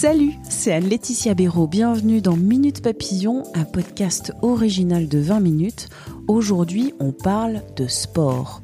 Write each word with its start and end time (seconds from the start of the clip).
Salut, 0.00 0.32
c'est 0.48 0.72
Anne-Laetitia 0.72 1.34
Béraud. 1.34 1.66
Bienvenue 1.66 2.22
dans 2.22 2.34
Minute 2.34 2.80
Papillon, 2.80 3.42
un 3.54 3.64
podcast 3.64 4.32
original 4.40 5.08
de 5.08 5.18
20 5.18 5.40
minutes. 5.40 5.90
Aujourd'hui, 6.26 6.94
on 7.00 7.12
parle 7.12 7.62
de 7.76 7.86
sport. 7.86 8.62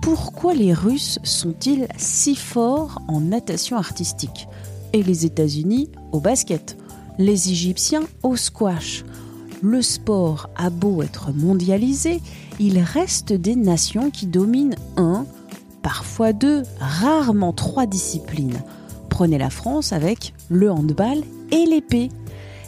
Pourquoi 0.00 0.54
les 0.54 0.72
Russes 0.72 1.18
sont-ils 1.24 1.88
si 1.96 2.36
forts 2.36 3.02
en 3.08 3.20
natation 3.20 3.78
artistique? 3.78 4.46
Et 4.92 5.02
les 5.02 5.26
États-Unis 5.26 5.90
au 6.12 6.20
basket? 6.20 6.78
Les 7.18 7.50
Égyptiens 7.50 8.04
au 8.22 8.36
squash? 8.36 9.04
Le 9.62 9.82
sport 9.82 10.48
a 10.56 10.70
beau 10.70 11.02
être 11.02 11.32
mondialisé, 11.32 12.20
il 12.58 12.78
reste 12.78 13.32
des 13.32 13.56
nations 13.56 14.10
qui 14.10 14.26
dominent 14.26 14.76
un, 14.96 15.26
parfois 15.82 16.32
deux, 16.32 16.62
rarement 16.78 17.52
trois 17.52 17.86
disciplines. 17.86 18.62
Prenez 19.10 19.36
la 19.36 19.50
France 19.50 19.92
avec 19.92 20.32
le 20.48 20.70
handball 20.70 21.18
et 21.50 21.66
l'épée. 21.66 22.08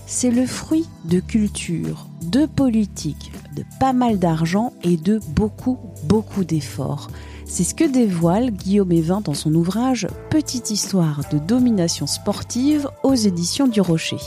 C'est 0.06 0.30
le 0.30 0.44
fruit 0.44 0.86
de 1.06 1.20
culture, 1.20 2.08
de 2.20 2.44
politique, 2.44 3.32
de 3.56 3.64
pas 3.80 3.94
mal 3.94 4.18
d'argent 4.18 4.74
et 4.82 4.98
de 4.98 5.18
beaucoup, 5.34 5.78
beaucoup 6.04 6.44
d'efforts. 6.44 7.08
C'est 7.46 7.64
ce 7.64 7.74
que 7.74 7.90
dévoile 7.90 8.50
Guillaume 8.50 8.92
Evin 8.92 9.20
dans 9.22 9.34
son 9.34 9.54
ouvrage 9.54 10.08
Petite 10.28 10.70
histoire 10.70 11.22
de 11.32 11.38
domination 11.38 12.06
sportive 12.06 12.88
aux 13.02 13.14
éditions 13.14 13.68
du 13.68 13.80
Rocher. 13.80 14.18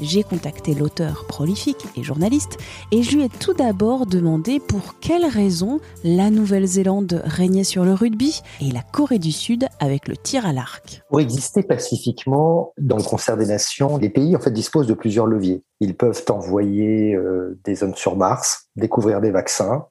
J'ai 0.00 0.22
contacté 0.22 0.74
l'auteur 0.74 1.26
prolifique 1.26 1.86
et 1.96 2.02
journaliste 2.02 2.58
et 2.90 3.02
je 3.02 3.16
lui 3.16 3.24
ai 3.24 3.28
tout 3.28 3.54
d'abord 3.54 4.06
demandé 4.06 4.60
pour 4.60 4.98
quelles 5.00 5.26
raisons 5.26 5.80
la 6.04 6.30
Nouvelle-Zélande 6.30 7.22
régnait 7.24 7.64
sur 7.64 7.84
le 7.84 7.94
rugby 7.94 8.42
et 8.60 8.70
la 8.70 8.82
Corée 8.82 9.18
du 9.18 9.32
Sud 9.32 9.66
avec 9.80 10.08
le 10.08 10.16
tir 10.16 10.46
à 10.46 10.52
l'arc. 10.52 11.02
Pour 11.08 11.20
exister 11.20 11.62
pacifiquement 11.62 12.72
dans 12.78 12.96
le 12.96 13.02
concert 13.02 13.36
des 13.36 13.46
nations, 13.46 13.96
les 13.96 14.10
pays 14.10 14.34
en 14.36 14.40
fait 14.40 14.50
disposent 14.50 14.86
de 14.86 14.94
plusieurs 14.94 15.26
leviers. 15.26 15.62
Ils 15.80 15.96
peuvent 15.96 16.24
envoyer 16.30 17.14
euh, 17.14 17.58
des 17.64 17.82
hommes 17.82 17.94
sur 17.94 18.16
Mars, 18.16 18.68
découvrir 18.76 19.20
des 19.20 19.30
vaccins, 19.30 19.86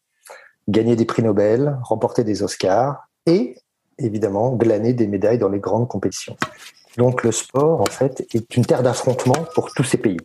gagner 0.67 0.95
des 0.95 1.05
prix 1.05 1.23
Nobel, 1.23 1.77
remporter 1.83 2.23
des 2.23 2.43
Oscars 2.43 3.08
et 3.25 3.55
évidemment 3.97 4.55
glaner 4.55 4.93
des 4.93 5.08
médailles 5.08 5.38
dans 5.38 5.49
les 5.49 5.59
grandes 5.59 5.88
compétitions. 5.88 6.36
Donc 6.97 7.23
le 7.23 7.31
sport, 7.31 7.81
en 7.81 7.86
fait, 7.86 8.25
est 8.34 8.56
une 8.56 8.66
terre 8.66 8.84
d'affrontement 8.84 9.45
pour 9.56 9.72
tous 9.72 9.84
ces 9.84 9.97
pays. 9.97 10.17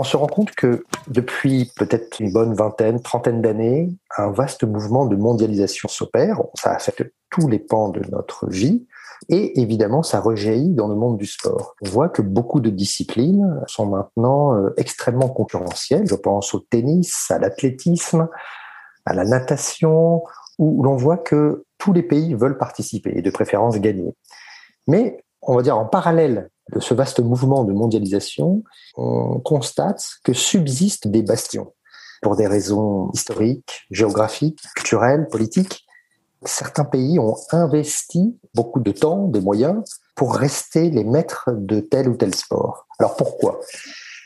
On 0.00 0.04
se 0.04 0.16
rend 0.16 0.28
compte 0.28 0.52
que 0.52 0.84
depuis 1.08 1.72
peut-être 1.76 2.20
une 2.20 2.32
bonne 2.32 2.54
vingtaine, 2.54 3.02
trentaine 3.02 3.42
d'années, 3.42 3.90
un 4.16 4.30
vaste 4.30 4.62
mouvement 4.62 5.06
de 5.06 5.16
mondialisation 5.16 5.88
s'opère. 5.88 6.40
Ça 6.54 6.70
affecte 6.70 7.02
tous 7.30 7.48
les 7.48 7.58
pans 7.58 7.88
de 7.88 8.00
notre 8.10 8.48
vie. 8.48 8.86
Et 9.28 9.60
évidemment, 9.60 10.04
ça 10.04 10.20
rejaillit 10.20 10.74
dans 10.74 10.86
le 10.86 10.94
monde 10.94 11.18
du 11.18 11.26
sport. 11.26 11.74
On 11.82 11.88
voit 11.88 12.08
que 12.08 12.22
beaucoup 12.22 12.60
de 12.60 12.70
disciplines 12.70 13.60
sont 13.66 13.86
maintenant 13.86 14.54
euh, 14.54 14.72
extrêmement 14.76 15.28
concurrentielles. 15.28 16.06
Je 16.06 16.14
pense 16.14 16.54
au 16.54 16.60
tennis, 16.60 17.28
à 17.30 17.40
l'athlétisme, 17.40 18.28
à 19.04 19.14
la 19.14 19.24
natation, 19.24 20.22
où 20.58 20.82
l'on 20.84 20.96
voit 20.96 21.16
que 21.16 21.64
tous 21.78 21.92
les 21.92 22.04
pays 22.04 22.34
veulent 22.34 22.58
participer 22.58 23.12
et 23.16 23.22
de 23.22 23.30
préférence 23.30 23.76
gagner. 23.78 24.14
Mais 24.86 25.24
on 25.48 25.56
va 25.56 25.62
dire 25.62 25.76
en 25.76 25.86
parallèle 25.86 26.50
de 26.72 26.78
ce 26.78 26.92
vaste 26.92 27.20
mouvement 27.20 27.64
de 27.64 27.72
mondialisation, 27.72 28.62
on 28.96 29.40
constate 29.40 30.04
que 30.22 30.34
subsistent 30.34 31.08
des 31.08 31.22
bastions 31.22 31.72
pour 32.20 32.36
des 32.36 32.46
raisons 32.46 33.10
historiques, 33.14 33.86
géographiques, 33.90 34.60
culturelles, 34.76 35.26
politiques. 35.28 35.86
Certains 36.44 36.84
pays 36.84 37.18
ont 37.18 37.36
investi 37.50 38.38
beaucoup 38.54 38.80
de 38.80 38.92
temps, 38.92 39.26
des 39.26 39.40
moyens 39.40 39.82
pour 40.14 40.34
rester 40.34 40.90
les 40.90 41.04
maîtres 41.04 41.48
de 41.56 41.80
tel 41.80 42.08
ou 42.10 42.16
tel 42.16 42.34
sport. 42.34 42.86
Alors 42.98 43.16
pourquoi? 43.16 43.58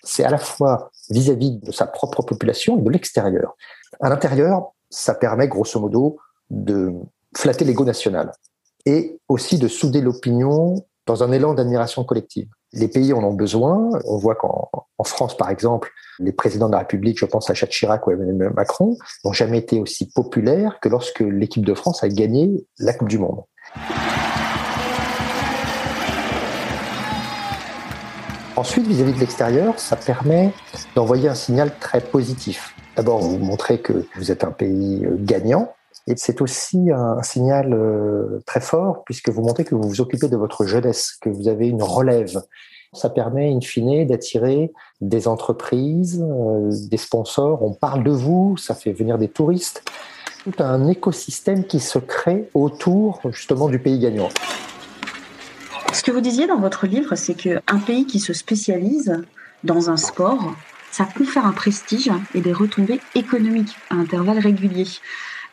C'est 0.02 0.24
à 0.24 0.30
la 0.30 0.38
fois 0.38 0.90
vis-à-vis 1.10 1.58
de 1.58 1.70
sa 1.70 1.86
propre 1.86 2.22
population 2.22 2.78
et 2.78 2.82
de 2.82 2.90
l'extérieur. 2.90 3.54
À 4.00 4.08
l'intérieur, 4.08 4.72
ça 4.90 5.14
permet 5.14 5.46
grosso 5.46 5.78
modo 5.78 6.16
de 6.50 6.92
flatter 7.36 7.64
l'ego 7.64 7.84
national 7.84 8.32
et 8.84 9.20
aussi 9.28 9.58
de 9.58 9.68
souder 9.68 10.00
l'opinion 10.00 10.84
dans 11.06 11.22
un 11.22 11.32
élan 11.32 11.54
d'admiration 11.54 12.04
collective. 12.04 12.48
Les 12.72 12.88
pays 12.88 13.12
en 13.12 13.22
ont 13.24 13.34
besoin. 13.34 13.90
On 14.04 14.16
voit 14.16 14.34
qu'en 14.34 14.68
France, 15.04 15.36
par 15.36 15.50
exemple, 15.50 15.90
les 16.18 16.32
présidents 16.32 16.68
de 16.68 16.72
la 16.72 16.78
République, 16.78 17.18
je 17.18 17.26
pense 17.26 17.50
à 17.50 17.54
Jacques 17.54 17.70
Chirac 17.70 18.06
ou 18.06 18.12
Emmanuel 18.12 18.52
Macron, 18.54 18.96
n'ont 19.24 19.32
jamais 19.32 19.58
été 19.58 19.80
aussi 19.80 20.10
populaires 20.10 20.78
que 20.80 20.88
lorsque 20.88 21.20
l'équipe 21.20 21.64
de 21.64 21.74
France 21.74 22.04
a 22.04 22.08
gagné 22.08 22.64
la 22.78 22.94
Coupe 22.94 23.08
du 23.08 23.18
Monde. 23.18 23.42
Ensuite, 28.54 28.86
vis-à-vis 28.86 29.14
de 29.14 29.18
l'extérieur, 29.18 29.78
ça 29.78 29.96
permet 29.96 30.52
d'envoyer 30.94 31.28
un 31.28 31.34
signal 31.34 31.72
très 31.80 32.00
positif. 32.00 32.74
D'abord, 32.96 33.20
vous 33.20 33.38
montrez 33.38 33.80
que 33.80 34.06
vous 34.16 34.30
êtes 34.30 34.44
un 34.44 34.50
pays 34.50 35.06
gagnant, 35.16 35.72
et 36.08 36.14
c'est 36.16 36.40
aussi 36.42 36.90
un 36.90 37.22
signal 37.22 37.72
euh, 37.72 38.42
très 38.44 38.60
fort 38.60 39.04
puisque 39.04 39.28
vous 39.28 39.42
montrez 39.42 39.64
que 39.64 39.74
vous 39.74 39.88
vous 39.88 40.00
occupez 40.00 40.28
de 40.28 40.36
votre 40.36 40.66
jeunesse, 40.66 41.16
que 41.20 41.28
vous 41.28 41.48
avez 41.48 41.68
une 41.68 41.82
relève. 41.82 42.42
Ça 42.92 43.08
permet, 43.08 43.50
in 43.50 43.60
fine, 43.60 44.06
d'attirer 44.06 44.72
des 45.00 45.28
entreprises, 45.28 46.22
euh, 46.22 46.70
des 46.90 46.96
sponsors. 46.96 47.62
On 47.62 47.72
parle 47.72 48.02
de 48.02 48.10
vous, 48.10 48.56
ça 48.56 48.74
fait 48.74 48.92
venir 48.92 49.16
des 49.16 49.28
touristes. 49.28 49.84
Tout 50.44 50.52
un 50.58 50.88
écosystème 50.88 51.64
qui 51.64 51.78
se 51.78 52.00
crée 52.00 52.48
autour 52.52 53.20
justement 53.30 53.68
du 53.68 53.78
pays 53.78 54.00
gagnant. 54.00 54.28
Ce 55.92 56.02
que 56.02 56.10
vous 56.10 56.20
disiez 56.20 56.48
dans 56.48 56.58
votre 56.58 56.86
livre, 56.86 57.14
c'est 57.14 57.34
qu'un 57.34 57.78
pays 57.86 58.06
qui 58.06 58.18
se 58.18 58.32
spécialise 58.32 59.22
dans 59.62 59.88
un 59.88 59.96
sport, 59.96 60.52
ça 60.90 61.04
confère 61.04 61.46
un 61.46 61.52
prestige 61.52 62.10
et 62.34 62.40
des 62.40 62.52
retombées 62.52 63.00
économiques 63.14 63.76
à 63.88 63.94
intervalles 63.94 64.40
réguliers 64.40 64.88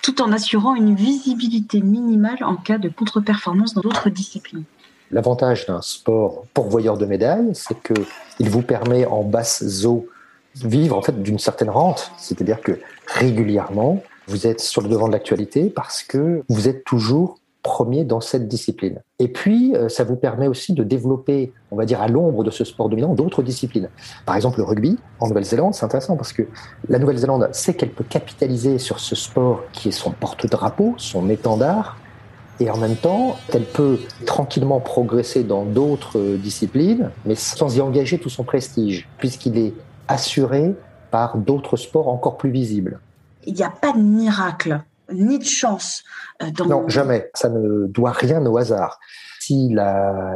tout 0.01 0.21
en 0.21 0.31
assurant 0.31 0.75
une 0.75 0.95
visibilité 0.95 1.81
minimale 1.81 2.43
en 2.43 2.55
cas 2.55 2.77
de 2.77 2.89
contre-performance 2.89 3.73
dans 3.73 3.81
d'autres 3.81 4.09
disciplines. 4.09 4.63
L'avantage 5.11 5.65
d'un 5.65 5.81
sport 5.81 6.45
pourvoyeur 6.53 6.97
de 6.97 7.05
médailles, 7.05 7.49
c'est 7.53 7.75
qu'il 7.81 8.49
vous 8.49 8.61
permet 8.61 9.05
en 9.05 9.23
basse 9.23 9.85
eau 9.85 10.07
vivre 10.55 10.97
en 10.97 11.01
fait 11.01 11.21
d'une 11.21 11.39
certaine 11.39 11.69
rente, 11.69 12.11
c'est-à-dire 12.17 12.61
que 12.61 12.79
régulièrement 13.07 14.03
vous 14.27 14.45
êtes 14.45 14.59
sur 14.59 14.81
le 14.81 14.89
devant 14.89 15.07
de 15.07 15.13
l'actualité 15.13 15.69
parce 15.69 16.03
que 16.03 16.43
vous 16.49 16.67
êtes 16.67 16.83
toujours 16.83 17.38
premier 17.62 18.03
dans 18.03 18.22
cette 18.22 18.47
discipline. 18.47 19.02
Et 19.20 19.28
puis, 19.28 19.75
euh, 19.75 19.90
ça 19.90 20.03
vous 20.03 20.16
permet 20.16 20.47
aussi 20.47 20.74
de 20.74 20.84
développer, 20.84 21.52
on 21.72 21.75
va 21.75 21.86
dire, 21.86 22.02
à 22.02 22.08
l'ombre 22.08 22.44
de 22.44 22.52
ce 22.52 22.64
sport 22.64 22.90
dominant, 22.90 23.14
d'autres 23.14 23.44
disciplines. 23.44 23.90
Par 24.25 24.36
exemple, 24.36 24.59
le 24.59 24.64
rugby 24.64 24.97
en 25.20 25.28
Nouvelle-Zélande, 25.28 25.74
c'est 25.74 25.86
intéressant 25.86 26.16
parce 26.16 26.34
que 26.34 26.44
la 26.88 27.00
Nouvelle-Zélande 27.00 27.50
sait 27.52 27.74
qu'elle 27.74 27.92
peut 27.92 28.06
capitaliser 28.08 28.78
sur 28.78 29.00
ce 29.00 29.16
sport 29.16 29.64
qui 29.74 29.90
est 29.90 29.91
son 29.91 30.11
porte-drapeau, 30.11 30.94
son 30.97 31.29
étendard, 31.29 31.97
et 32.61 32.70
en 32.70 32.78
même 32.78 32.96
temps, 32.96 33.38
elle 33.53 33.64
peut 33.64 34.00
tranquillement 34.26 34.82
progresser 34.82 35.44
dans 35.44 35.64
d'autres 35.64 36.20
euh, 36.20 36.38
disciplines, 36.38 37.12
mais 37.26 37.35
sans 37.35 37.76
y 37.76 37.82
engager 37.82 38.20
tout 38.20 38.29
son 38.29 38.44
prestige, 38.44 39.08
puisqu'il 39.17 39.58
est 39.58 39.73
assuré 40.08 40.76
par 41.12 41.38
d'autres 41.38 41.78
sports 41.78 42.09
encore 42.09 42.38
plus 42.38 42.52
visibles. 42.52 43.00
Il 43.46 43.53
n'y 43.53 43.64
a 43.64 43.70
pas 43.70 43.94
de 43.94 44.00
miracle 44.00 44.82
ni 45.14 45.40
de 45.40 45.46
chance. 45.46 46.03
Euh, 46.41 46.52
dans... 46.52 46.66
Non, 46.66 46.88
jamais. 46.88 47.29
Ça 47.34 47.50
ne 47.50 47.88
doit 47.88 48.11
rien 48.11 48.46
au 48.46 48.58
hasard. 48.58 49.00
Si 49.40 49.73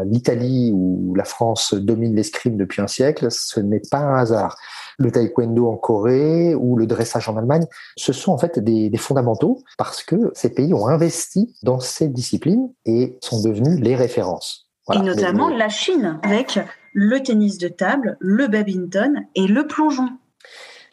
l'Italie 0.06 0.72
ou 0.74 1.14
la 1.16 1.24
France 1.24 1.74
domine 1.74 2.16
l'escrime 2.16 2.58
depuis 2.58 2.82
un 2.82 2.88
siècle, 2.88 3.28
ce 3.30 3.60
n'est 3.60 3.82
pas 3.92 4.00
un 4.00 4.16
hasard. 4.16 4.58
Le 4.98 5.12
taekwondo 5.12 5.70
en 5.70 5.78
Corée 5.78 6.56
ou 6.56 6.78
le 6.78 6.88
dressage 6.88 7.30
en 7.30 7.38
Allemagne, 7.38 7.66
ce 7.96 8.12
sont 8.14 8.32
en 8.32 8.38
fait 8.38 8.60
des, 8.60 8.90
des 8.90 8.98
fondamentaux 8.98 9.62
parce 9.78 10.04
que 10.04 10.32
ces 10.34 10.50
pays 10.50 10.74
ont 10.74 10.88
investi 10.88 11.54
dans 11.64 11.80
ces 11.80 12.08
disciplines 12.08 12.72
et 12.86 13.18
sont 13.22 13.42
devenus 13.44 13.80
les 13.82 13.96
références. 13.96 14.72
Voilà. 14.88 15.02
Et 15.02 15.06
notamment 15.06 15.50
la 15.50 15.70
Chine 15.70 16.20
avec 16.24 16.60
le 16.94 17.22
tennis 17.22 17.58
de 17.58 17.68
table, 17.68 18.18
le 18.20 18.48
badminton 18.48 19.26
et 19.36 19.48
le 19.48 19.68
plongeon. 19.68 20.10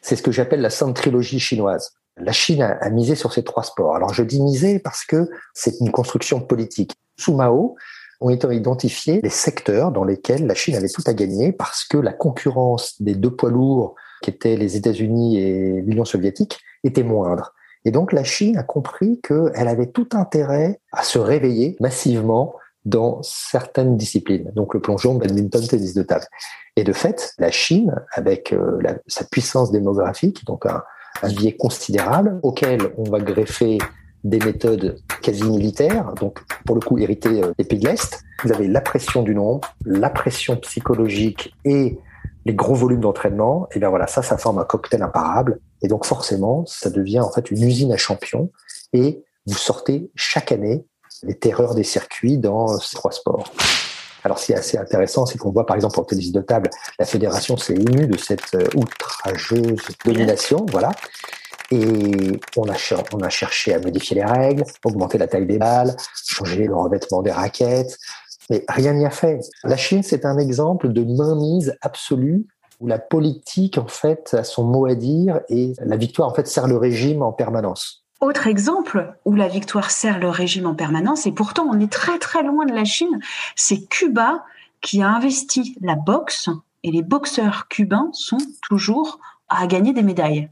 C'est 0.02 0.16
ce 0.16 0.22
que 0.22 0.32
j'appelle 0.32 0.60
la 0.60 0.70
sainte 0.70 0.96
trilogie 0.96 1.40
chinoise. 1.40 1.92
La 2.16 2.32
Chine 2.32 2.62
a, 2.62 2.90
misé 2.90 3.14
sur 3.14 3.32
ces 3.32 3.44
trois 3.44 3.62
sports. 3.62 3.96
Alors 3.96 4.12
je 4.12 4.22
dis 4.22 4.40
miser 4.42 4.78
parce 4.78 5.04
que 5.04 5.30
c'est 5.54 5.80
une 5.80 5.90
construction 5.90 6.40
politique. 6.40 6.92
Sous 7.18 7.34
Mao, 7.34 7.76
ont 8.20 8.30
été 8.30 8.46
identifiés 8.54 9.20
les 9.22 9.30
secteurs 9.30 9.92
dans 9.92 10.04
lesquels 10.04 10.46
la 10.46 10.54
Chine 10.54 10.76
avait 10.76 10.88
tout 10.88 11.02
à 11.06 11.14
gagner 11.14 11.52
parce 11.52 11.84
que 11.84 11.96
la 11.96 12.12
concurrence 12.12 13.00
des 13.00 13.14
deux 13.14 13.34
poids 13.34 13.50
lourds 13.50 13.94
qui 14.22 14.30
étaient 14.30 14.56
les 14.56 14.76
États-Unis 14.76 15.38
et 15.38 15.80
l'Union 15.80 16.04
soviétique 16.04 16.58
était 16.84 17.02
moindre. 17.02 17.54
Et 17.86 17.90
donc 17.90 18.12
la 18.12 18.24
Chine 18.24 18.58
a 18.58 18.62
compris 18.62 19.20
qu'elle 19.22 19.68
avait 19.68 19.86
tout 19.86 20.08
intérêt 20.12 20.80
à 20.92 21.02
se 21.02 21.18
réveiller 21.18 21.76
massivement 21.80 22.54
dans 22.84 23.22
certaines 23.22 23.96
disciplines, 23.96 24.50
donc 24.54 24.72
le 24.72 24.80
plongeon, 24.80 25.14
badminton, 25.14 25.66
tennis 25.66 25.92
de 25.94 26.02
table. 26.02 26.24
Et 26.76 26.84
de 26.84 26.92
fait, 26.92 27.34
la 27.38 27.50
Chine, 27.50 27.94
avec 28.12 28.52
euh, 28.52 28.78
sa 29.06 29.24
puissance 29.24 29.70
démographique, 29.70 30.46
donc 30.46 30.64
un, 30.64 30.82
un 31.22 31.28
biais 31.28 31.56
considérable, 31.56 32.38
auquel 32.42 32.92
on 32.96 33.04
va 33.04 33.20
greffer 33.20 33.78
des 34.24 34.38
méthodes 34.38 34.96
quasi 35.22 35.44
militaires, 35.44 36.12
donc 36.20 36.40
pour 36.66 36.74
le 36.74 36.80
coup 36.82 36.98
héritées 36.98 37.42
euh, 37.42 37.52
des 37.58 37.64
pays 37.64 37.78
de 37.78 37.88
l'Est, 37.88 38.22
vous 38.44 38.52
avez 38.52 38.68
la 38.68 38.80
pression 38.80 39.22
du 39.22 39.34
nombre, 39.34 39.68
la 39.84 40.10
pression 40.10 40.56
psychologique 40.56 41.54
et 41.64 41.98
les 42.46 42.54
gros 42.54 42.74
volumes 42.74 43.00
d'entraînement, 43.00 43.68
et 43.72 43.78
bien 43.78 43.88
voilà, 43.88 44.06
ça, 44.06 44.22
ça 44.22 44.38
forme 44.38 44.58
un 44.58 44.64
cocktail 44.64 45.02
imparable. 45.02 45.60
Et 45.82 45.88
donc 45.88 46.04
forcément, 46.04 46.64
ça 46.66 46.90
devient 46.90 47.20
en 47.20 47.30
fait 47.30 47.50
une 47.50 47.62
usine 47.62 47.92
à 47.92 47.96
champions. 47.96 48.50
Et 48.92 49.22
vous 49.46 49.56
sortez 49.56 50.10
chaque 50.14 50.52
année 50.52 50.84
les 51.22 51.34
terreurs 51.34 51.74
des 51.74 51.84
circuits 51.84 52.38
dans 52.38 52.78
ces 52.78 52.96
trois 52.96 53.12
sports. 53.12 53.52
Alors, 54.24 54.38
ce 54.38 54.46
qui 54.46 54.52
est 54.52 54.56
assez 54.56 54.78
intéressant, 54.78 55.26
c'est 55.26 55.38
qu'on 55.38 55.50
voit 55.50 55.66
par 55.66 55.76
exemple 55.76 55.98
en 55.98 56.04
tennis 56.04 56.32
de 56.32 56.40
table, 56.40 56.70
la 56.98 57.06
fédération 57.06 57.56
s'est 57.56 57.74
émue 57.74 58.06
de 58.06 58.18
cette 58.18 58.54
euh, 58.54 58.66
outrageuse 58.76 59.80
domination, 60.04 60.66
voilà. 60.70 60.90
Et 61.70 62.40
on 62.56 62.68
a, 62.68 62.74
on 63.12 63.20
a 63.20 63.28
cherché 63.28 63.72
à 63.72 63.78
modifier 63.78 64.16
les 64.16 64.24
règles, 64.24 64.64
augmenter 64.84 65.18
la 65.18 65.28
taille 65.28 65.46
des 65.46 65.58
balles, 65.58 65.96
changer 66.26 66.66
le 66.66 66.74
revêtement 66.74 67.22
des 67.22 67.30
raquettes, 67.30 67.96
mais 68.50 68.64
rien 68.68 68.92
n'y 68.92 69.06
a 69.06 69.10
fait. 69.10 69.40
La 69.62 69.76
Chine, 69.76 70.02
c'est 70.02 70.24
un 70.24 70.36
exemple 70.38 70.92
de 70.92 71.04
mainmise 71.04 71.76
absolue 71.80 72.46
où 72.80 72.88
la 72.88 72.98
politique, 72.98 73.78
en 73.78 73.86
fait, 73.86 74.34
a 74.34 74.42
son 74.42 74.64
mot 74.64 74.86
à 74.86 74.94
dire 74.94 75.40
et 75.48 75.74
la 75.78 75.96
victoire, 75.96 76.28
en 76.28 76.34
fait, 76.34 76.48
sert 76.48 76.66
le 76.66 76.76
régime 76.76 77.22
en 77.22 77.32
permanence. 77.32 78.04
Autre 78.20 78.46
exemple 78.46 79.14
où 79.24 79.34
la 79.34 79.48
victoire 79.48 79.90
sert 79.90 80.18
le 80.18 80.28
régime 80.28 80.66
en 80.66 80.74
permanence, 80.74 81.26
et 81.26 81.32
pourtant 81.32 81.66
on 81.70 81.80
est 81.80 81.90
très 81.90 82.18
très 82.18 82.42
loin 82.42 82.66
de 82.66 82.74
la 82.74 82.84
Chine, 82.84 83.18
c'est 83.56 83.86
Cuba 83.88 84.44
qui 84.82 85.02
a 85.02 85.08
investi 85.08 85.76
la 85.80 85.94
boxe 85.94 86.50
et 86.82 86.90
les 86.90 87.02
boxeurs 87.02 87.68
cubains 87.68 88.10
sont 88.12 88.38
toujours 88.68 89.20
à 89.48 89.66
gagner 89.66 89.92
des 89.92 90.02
médailles. 90.02 90.50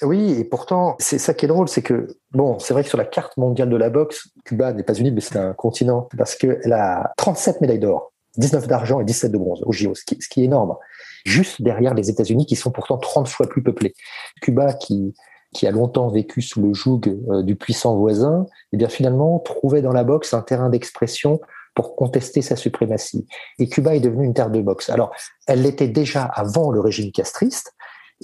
Oui, 0.00 0.32
et 0.32 0.44
pourtant, 0.44 0.96
c'est 0.98 1.18
ça 1.18 1.34
qui 1.34 1.44
est 1.44 1.48
drôle, 1.48 1.68
c'est 1.68 1.82
que, 1.82 2.08
bon, 2.32 2.58
c'est 2.58 2.72
vrai 2.72 2.82
que 2.82 2.88
sur 2.88 2.98
la 2.98 3.04
carte 3.04 3.36
mondiale 3.36 3.68
de 3.68 3.76
la 3.76 3.90
boxe, 3.90 4.28
Cuba 4.44 4.72
n'est 4.72 4.82
pas 4.82 4.94
unique, 4.94 5.14
mais 5.14 5.20
c'est 5.20 5.36
un 5.36 5.52
continent, 5.52 6.08
parce 6.16 6.34
qu'elle 6.34 6.72
a 6.72 7.12
37 7.18 7.60
médailles 7.60 7.78
d'or, 7.78 8.12
19 8.36 8.66
d'argent 8.66 9.00
et 9.00 9.04
17 9.04 9.30
de 9.30 9.38
bronze 9.38 9.62
au 9.64 9.72
JO, 9.72 9.94
ce 9.94 10.04
qui, 10.04 10.20
ce 10.20 10.28
qui 10.28 10.42
est 10.42 10.44
énorme. 10.44 10.76
Juste 11.24 11.62
derrière 11.62 11.94
les 11.94 12.10
États-Unis, 12.10 12.46
qui 12.46 12.56
sont 12.56 12.72
pourtant 12.72 12.98
30 12.98 13.28
fois 13.28 13.48
plus 13.48 13.62
peuplés. 13.62 13.94
Cuba, 14.40 14.72
qui, 14.72 15.14
qui 15.52 15.66
a 15.66 15.70
longtemps 15.70 16.08
vécu 16.08 16.42
sous 16.42 16.62
le 16.62 16.72
joug 16.72 17.00
euh, 17.30 17.42
du 17.42 17.56
puissant 17.56 17.96
voisin, 17.96 18.46
eh 18.72 18.76
bien 18.76 18.88
finalement 18.88 19.38
trouvait 19.38 19.82
dans 19.82 19.92
la 19.92 20.04
boxe 20.04 20.34
un 20.34 20.42
terrain 20.42 20.70
d'expression 20.70 21.40
pour 21.74 21.96
contester 21.96 22.42
sa 22.42 22.56
suprématie. 22.56 23.26
Et 23.58 23.68
Cuba 23.68 23.94
est 23.94 24.00
devenue 24.00 24.26
une 24.26 24.34
terre 24.34 24.50
de 24.50 24.60
boxe. 24.60 24.90
Alors, 24.90 25.10
elle 25.46 25.62
l'était 25.62 25.88
déjà 25.88 26.24
avant 26.24 26.70
le 26.70 26.80
régime 26.80 27.12
castriste, 27.12 27.72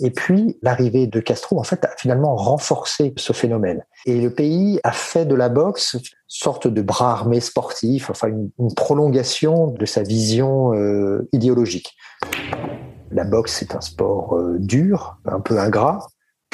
et 0.01 0.11
puis, 0.11 0.59
l'arrivée 0.63 1.07
de 1.07 1.21
Castro, 1.21 1.59
en 1.59 1.65
fait, 1.65 1.85
a 1.85 1.91
finalement 1.97 2.37
renforcé 2.37 3.13
ce 3.17 3.33
phénomène. 3.33 3.85
Et 4.07 4.21
le 4.21 4.33
pays 4.33 4.79
a 4.85 4.93
fait 4.93 5.27
de 5.27 5.35
la 5.35 5.49
boxe 5.49 5.95
une 5.95 6.01
sorte 6.29 6.69
de 6.69 6.83
bras 6.83 7.13
armé 7.13 7.41
sportif, 7.41 8.11
enfin 8.11 8.29
une, 8.29 8.51
prolongation 8.75 9.69
de 9.69 9.87
sa 9.87 10.03
vision 10.03 10.73
euh, 10.75 11.29
idéologique. 11.33 11.97
La 13.11 13.25
boxe, 13.25 13.57
c'est 13.59 13.75
un 13.75 13.81
sport 13.81 14.37
euh, 14.37 14.59
dur, 14.59 15.19
un 15.25 15.41
peu 15.41 15.59
ingrat. 15.59 16.07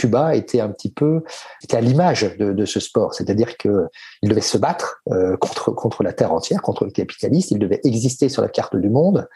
Cuba 0.05 0.35
était 0.35 0.61
un 0.61 0.69
petit 0.69 0.93
peu, 0.93 1.23
était 1.62 1.77
à 1.77 1.81
l'image 1.81 2.37
de, 2.37 2.65
ce 2.65 2.81
sport, 2.81 3.15
c'est-à-dire 3.15 3.56
que 3.56 3.87
il 4.23 4.29
devait 4.29 4.41
se 4.41 4.59
battre 4.59 5.03
euh, 5.11 5.37
contre 5.37 5.71
contre 5.71 6.03
la 6.03 6.12
terre 6.12 6.33
entière, 6.33 6.62
contre 6.62 6.85
le 6.85 6.91
capitaliste. 6.91 7.51
Il 7.51 7.59
devait 7.59 7.81
exister 7.85 8.29
sur 8.29 8.43
la 8.43 8.49
carte 8.49 8.77
du 8.77 8.91
monde 8.91 9.29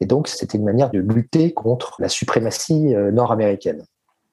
et 0.00 0.06
donc, 0.06 0.28
c'était 0.28 0.58
une 0.58 0.64
manière 0.64 0.90
de 0.90 0.98
lutter 0.98 1.52
contre 1.52 1.96
la 1.98 2.08
suprématie 2.08 2.94
euh, 2.94 3.10
nord-américaine. 3.10 3.84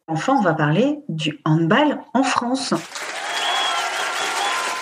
Enfin, 0.07 0.35
on 0.37 0.41
va 0.41 0.53
parler 0.53 0.99
du 1.07 1.39
handball 1.45 1.99
en 2.13 2.23
France. 2.23 2.73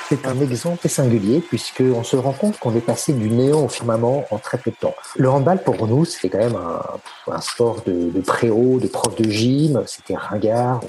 C'est 0.10 0.26
un 0.26 0.40
exemple 0.42 0.90
singulier 0.90 1.40
puisqu'on 1.40 2.04
se 2.04 2.16
rend 2.16 2.34
compte 2.34 2.58
qu'on 2.58 2.76
est 2.76 2.82
passé 2.82 3.14
du 3.14 3.30
néant 3.30 3.66
au 3.66 3.68
firmament 3.68 4.26
en 4.32 4.40
très 4.40 4.58
peu 4.58 4.72
de 4.72 4.76
temps. 4.76 4.96
Le 5.16 5.30
handball 5.30 5.62
pour 5.62 5.88
nous, 5.88 6.04
c'était 6.04 6.30
quand 6.30 6.40
même 6.40 6.58
un, 7.28 7.42
sport 7.42 7.84
de, 7.86 8.10
de 8.10 8.20
préau, 8.20 8.80
de 8.80 8.88
prof 8.88 9.16
de 9.16 9.30
gym, 9.30 9.84
c'était 9.86 10.16
ringard, 10.16 10.82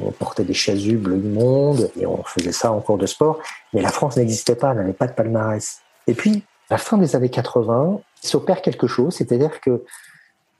on, 0.00 0.12
portait 0.12 0.44
des 0.44 0.54
chasubles 0.54 1.16
immondes 1.16 1.90
et 1.98 2.06
on 2.06 2.22
faisait 2.22 2.52
ça 2.52 2.70
en 2.70 2.80
cours 2.80 2.98
de 2.98 3.06
sport. 3.06 3.40
Mais 3.72 3.82
la 3.82 3.90
France 3.90 4.16
n'existait 4.16 4.54
pas, 4.54 4.72
n'avait 4.74 4.92
pas 4.92 5.08
de 5.08 5.12
palmarès. 5.12 5.80
Et 6.06 6.14
puis, 6.14 6.44
à 6.70 6.74
la 6.74 6.78
fin 6.78 6.98
des 6.98 7.16
années 7.16 7.30
80, 7.30 8.00
il 8.22 8.28
s'opère 8.28 8.62
quelque 8.62 8.86
chose, 8.86 9.16
c'est-à-dire 9.16 9.60
que 9.60 9.82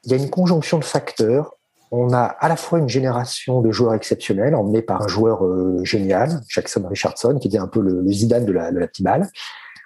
il 0.05 0.11
y 0.11 0.15
a 0.15 0.17
une 0.17 0.31
conjonction 0.31 0.79
de 0.79 0.85
facteurs. 0.85 1.55
On 1.91 2.13
a 2.13 2.23
à 2.23 2.49
la 2.49 2.57
fois 2.57 2.79
une 2.79 2.89
génération 2.89 3.61
de 3.61 3.71
joueurs 3.71 3.95
exceptionnels, 3.95 4.55
emmenés 4.55 4.83
par 4.83 5.03
un 5.03 5.09
joueur 5.09 5.45
euh, 5.45 5.83
génial, 5.85 6.41
Jackson 6.49 6.87
Richardson, 6.89 7.39
qui 7.41 7.49
était 7.49 7.59
un 7.59 7.69
peu 7.69 7.81
le, 7.81 8.11
Zidane 8.11 8.45
de 8.45 8.53
la, 8.53 8.73
de 8.73 8.79
petite 8.87 9.05
balle. 9.05 9.29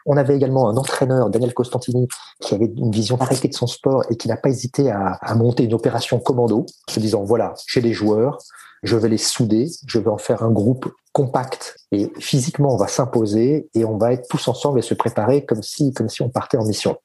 On 0.05 0.17
avait 0.17 0.35
également 0.35 0.69
un 0.69 0.77
entraîneur, 0.77 1.31
Daniel 1.31 1.55
Costantini, 1.55 2.09
qui 2.41 2.55
avait 2.55 2.67
une 2.67 2.91
vision 2.91 3.17
arrêtée 3.21 3.49
de 3.49 3.55
son 3.55 3.69
sport 3.69 4.03
et 4.11 4.17
qui 4.17 4.27
n'a 4.27 4.37
pas 4.37 4.49
hésité 4.49 4.91
à, 4.91 5.19
à, 5.21 5.35
monter 5.37 5.63
une 5.65 5.75
opération 5.75 6.19
commando, 6.19 6.67
se 6.89 6.99
disant 6.99 7.23
voilà, 7.23 7.55
j'ai 7.69 7.81
des 7.81 7.93
joueurs, 7.93 8.39
je 8.83 8.97
vais 8.97 9.09
les 9.09 9.19
souder, 9.19 9.69
je 9.87 9.99
vais 10.01 10.11
en 10.11 10.19
faire 10.19 10.43
un 10.43 10.51
groupe 10.51 10.93
compact 11.13 11.77
et 11.93 12.11
physiquement 12.19 12.75
on 12.75 12.77
va 12.77 12.89
s'imposer 12.89 13.69
et 13.75 13.85
on 13.85 13.97
va 13.97 14.13
être 14.13 14.27
tous 14.29 14.49
ensemble 14.49 14.79
et 14.79 14.83
se 14.83 14.95
préparer 14.95 15.45
comme 15.45 15.63
si 15.63 15.93
comme 15.93 16.09
si 16.09 16.23
on 16.23 16.31
partait 16.31 16.57
en 16.57 16.65
mission. 16.65 16.97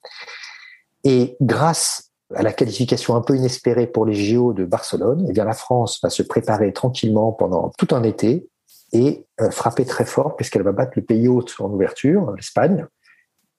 Et 1.03 1.37
grâce 1.41 2.06
à 2.35 2.43
la 2.43 2.51
qualification 2.51 3.15
un 3.15 3.21
peu 3.21 3.35
inespérée 3.35 3.87
pour 3.87 4.05
les 4.05 4.13
JO 4.13 4.53
de 4.53 4.65
Barcelone, 4.65 5.25
eh 5.29 5.33
bien 5.33 5.45
la 5.45 5.53
France 5.53 5.99
va 6.03 6.09
se 6.09 6.23
préparer 6.23 6.73
tranquillement 6.73 7.31
pendant 7.31 7.71
tout 7.77 7.87
un 7.91 8.03
été 8.03 8.49
et 8.93 9.25
euh, 9.41 9.49
frapper 9.51 9.85
très 9.85 10.05
fort 10.05 10.35
puisqu'elle 10.35 10.63
va 10.63 10.71
battre 10.71 10.93
le 10.95 11.03
pays 11.03 11.27
hôte 11.27 11.55
en 11.59 11.69
ouverture, 11.69 12.33
l'Espagne, 12.35 12.85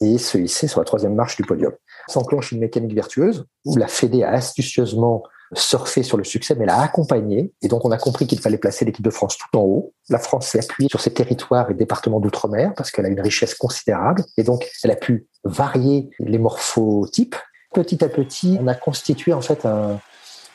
et 0.00 0.18
se 0.18 0.38
hisser 0.38 0.68
sur 0.68 0.80
la 0.80 0.84
troisième 0.84 1.14
marche 1.14 1.36
du 1.36 1.42
podium. 1.42 1.72
S'enclenche 2.08 2.52
une 2.52 2.60
mécanique 2.60 2.94
vertueuse 2.94 3.46
où 3.64 3.76
la 3.76 3.88
Fédé 3.88 4.22
a 4.22 4.30
astucieusement 4.30 5.24
surfé 5.54 6.02
sur 6.02 6.16
le 6.16 6.24
succès, 6.24 6.54
mais 6.54 6.66
l'a 6.66 6.80
accompagné. 6.80 7.52
Et 7.62 7.68
donc, 7.68 7.84
on 7.84 7.90
a 7.90 7.96
compris 7.96 8.26
qu'il 8.26 8.40
fallait 8.40 8.58
placer 8.58 8.84
l'équipe 8.84 9.04
de 9.04 9.10
France 9.10 9.38
tout 9.38 9.58
en 9.58 9.62
haut. 9.62 9.94
La 10.08 10.18
France 10.18 10.48
s'est 10.48 10.62
appuyée 10.62 10.88
sur 10.88 11.00
ses 11.00 11.12
territoires 11.12 11.70
et 11.70 11.74
départements 11.74 12.20
d'outre-mer 12.20 12.72
parce 12.76 12.90
qu'elle 12.90 13.06
a 13.06 13.08
une 13.08 13.20
richesse 13.20 13.54
considérable. 13.54 14.24
Et 14.36 14.42
donc, 14.42 14.68
elle 14.84 14.90
a 14.90 14.96
pu 14.96 15.26
varier 15.44 16.10
les 16.18 16.38
morphotypes. 16.38 17.36
Petit 17.74 18.02
à 18.04 18.08
petit, 18.08 18.58
on 18.60 18.66
a 18.66 18.74
constitué 18.74 19.32
en 19.32 19.40
fait 19.40 19.66
un, 19.66 20.00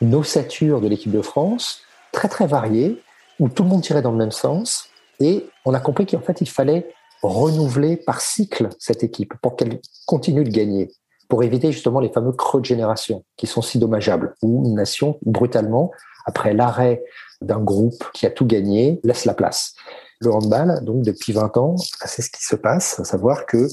une 0.02 0.16
ossature 0.16 0.82
de 0.82 0.88
l'équipe 0.88 1.12
de 1.12 1.22
France 1.22 1.82
très 2.12 2.28
très 2.28 2.48
variée 2.48 3.02
où 3.40 3.50
tout 3.50 3.64
le 3.64 3.70
monde 3.70 3.82
tirait 3.82 4.02
dans 4.02 4.12
le 4.12 4.18
même 4.18 4.32
sens. 4.32 4.90
Et 5.20 5.48
on 5.66 5.74
a 5.74 5.80
compris 5.80 6.06
qu'en 6.06 6.22
fait, 6.22 6.42
il 6.42 6.50
fallait 6.50 6.94
renouveler 7.22 7.98
par 7.98 8.22
cycle 8.22 8.70
cette 8.80 9.04
équipe 9.04 9.34
pour 9.42 9.56
qu'elle 9.56 9.80
continue 10.06 10.44
de 10.44 10.50
gagner 10.50 10.92
pour 11.34 11.42
éviter 11.42 11.72
justement 11.72 12.00
les 12.00 12.12
fameux 12.12 12.32
creux 12.32 12.62
de 12.62 12.66
génération 12.66 13.24
qui 13.38 13.48
sont 13.48 13.64
si 13.64 13.80
dommageables, 13.80 14.36
où 14.44 14.68
une 14.68 14.76
nation, 14.76 15.18
brutalement, 15.24 15.90
après 16.28 16.54
l'arrêt 16.54 17.04
d'un 17.42 17.60
groupe 17.60 18.06
qui 18.14 18.28
a 18.28 18.30
tout 18.30 18.46
gagné, 18.46 19.00
laisse 19.04 19.26
la 19.26 19.34
place. 19.34 19.74
Le 20.20 20.32
handball, 20.32 20.84
donc 20.84 21.02
depuis 21.02 21.34
20 21.34 21.58
ans, 21.58 21.76
c'est 22.06 22.22
ce 22.22 22.30
qui 22.30 22.44
se 22.44 22.56
passe, 22.56 23.00
à 23.00 23.04
savoir 23.04 23.48
que 23.48 23.68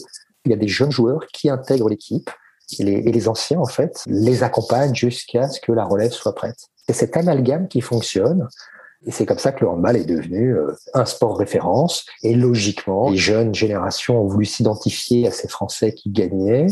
il 0.46 0.52
y 0.52 0.54
a 0.54 0.56
des 0.56 0.68
jeunes 0.68 0.90
joueurs 0.90 1.26
qui 1.34 1.50
intègrent 1.50 1.90
l'équipe 1.90 2.30
et 2.78 2.84
les, 2.84 2.92
et 2.92 3.12
les 3.12 3.28
anciens, 3.28 3.60
en 3.60 3.66
fait, 3.66 4.02
les 4.06 4.42
accompagnent 4.42 4.94
jusqu'à 4.94 5.48
ce 5.48 5.60
que 5.60 5.72
la 5.72 5.84
relève 5.84 6.12
soit 6.12 6.34
prête. 6.34 6.68
C'est 6.86 6.94
cet 6.94 7.16
amalgame 7.16 7.68
qui 7.68 7.80
fonctionne. 7.80 8.48
Et 9.06 9.12
c'est 9.12 9.24
comme 9.24 9.38
ça 9.38 9.52
que 9.52 9.64
le 9.64 9.70
handball 9.70 9.96
est 9.96 10.04
devenu 10.04 10.54
euh, 10.54 10.74
un 10.92 11.06
sport 11.06 11.38
référence. 11.38 12.04
Et 12.22 12.34
logiquement, 12.34 13.10
les 13.10 13.16
jeunes 13.16 13.54
générations 13.54 14.20
ont 14.20 14.26
voulu 14.26 14.44
s'identifier 14.44 15.26
à 15.26 15.30
ces 15.30 15.48
Français 15.48 15.94
qui 15.94 16.10
gagnaient 16.10 16.66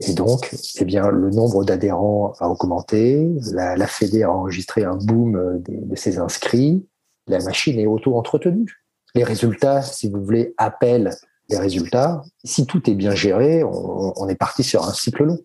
et 0.00 0.12
donc, 0.12 0.54
eh 0.78 0.84
bien, 0.84 1.08
le 1.08 1.30
nombre 1.30 1.64
d'adhérents 1.64 2.34
a 2.38 2.48
augmenté, 2.48 3.26
la, 3.52 3.76
la 3.76 3.86
Fédé 3.86 4.24
a 4.24 4.30
enregistré 4.30 4.84
un 4.84 4.96
boom 4.96 5.36
euh, 5.36 5.58
de, 5.66 5.96
ses 5.96 6.18
inscrits, 6.18 6.86
la 7.28 7.38
machine 7.40 7.78
est 7.78 7.86
auto-entretenue. 7.86 8.82
Les 9.14 9.24
résultats, 9.24 9.80
si 9.80 10.10
vous 10.10 10.22
voulez, 10.22 10.54
appellent 10.58 11.12
les 11.48 11.58
résultats. 11.58 12.22
Si 12.44 12.66
tout 12.66 12.88
est 12.90 12.94
bien 12.94 13.14
géré, 13.14 13.62
on, 13.64 14.28
est 14.28 14.36
parti 14.36 14.62
sur 14.62 14.86
un 14.86 14.92
cycle 14.92 15.24
long. 15.24 15.38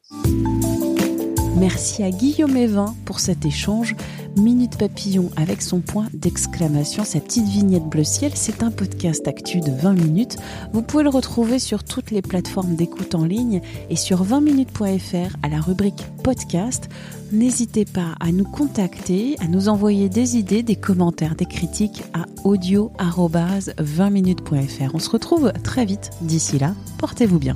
Merci 1.61 2.01
à 2.01 2.09
Guillaume 2.09 2.57
Evin 2.57 2.95
pour 3.05 3.19
cet 3.19 3.45
échange. 3.45 3.95
Minute 4.35 4.79
Papillon 4.79 5.29
avec 5.35 5.61
son 5.61 5.79
point 5.79 6.07
d'exclamation, 6.11 7.03
sa 7.03 7.19
petite 7.19 7.45
vignette 7.45 7.83
bleu 7.83 8.03
ciel, 8.03 8.31
c'est 8.33 8.63
un 8.63 8.71
podcast 8.71 9.27
actu 9.27 9.59
de 9.59 9.69
20 9.69 9.93
minutes. 9.93 10.37
Vous 10.73 10.81
pouvez 10.81 11.03
le 11.03 11.09
retrouver 11.09 11.59
sur 11.59 11.83
toutes 11.83 12.09
les 12.09 12.23
plateformes 12.23 12.75
d'écoute 12.75 13.13
en 13.13 13.25
ligne 13.25 13.61
et 13.91 13.95
sur 13.95 14.23
20minutes.fr 14.23 15.37
à 15.43 15.49
la 15.49 15.61
rubrique 15.61 16.03
podcast. 16.23 16.89
N'hésitez 17.31 17.85
pas 17.85 18.15
à 18.19 18.31
nous 18.31 18.45
contacter, 18.45 19.35
à 19.39 19.47
nous 19.47 19.69
envoyer 19.69 20.09
des 20.09 20.37
idées, 20.37 20.63
des 20.63 20.77
commentaires, 20.77 21.35
des 21.35 21.45
critiques 21.45 22.01
à 22.15 22.25
audio-20minutes.fr. 22.43 24.95
On 24.95 24.99
se 24.99 25.09
retrouve 25.11 25.53
très 25.63 25.85
vite. 25.85 26.09
D'ici 26.21 26.57
là, 26.57 26.73
portez-vous 26.97 27.37
bien. 27.37 27.55